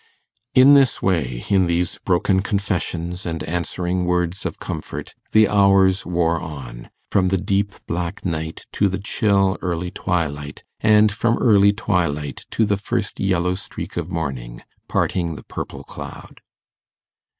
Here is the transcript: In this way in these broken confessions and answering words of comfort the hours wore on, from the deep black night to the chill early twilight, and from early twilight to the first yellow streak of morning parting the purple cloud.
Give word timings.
In 0.55 0.73
this 0.73 0.99
way 0.99 1.45
in 1.47 1.67
these 1.67 1.99
broken 1.99 2.41
confessions 2.41 3.23
and 3.23 3.43
answering 3.43 4.03
words 4.05 4.47
of 4.47 4.57
comfort 4.57 5.13
the 5.31 5.47
hours 5.47 6.07
wore 6.07 6.39
on, 6.39 6.89
from 7.11 7.27
the 7.27 7.37
deep 7.37 7.73
black 7.85 8.25
night 8.25 8.65
to 8.71 8.89
the 8.89 8.97
chill 8.97 9.59
early 9.61 9.91
twilight, 9.91 10.63
and 10.79 11.11
from 11.11 11.37
early 11.37 11.71
twilight 11.71 12.47
to 12.49 12.65
the 12.65 12.77
first 12.77 13.19
yellow 13.19 13.53
streak 13.53 13.95
of 13.95 14.09
morning 14.09 14.63
parting 14.87 15.35
the 15.35 15.43
purple 15.43 15.83
cloud. 15.83 16.41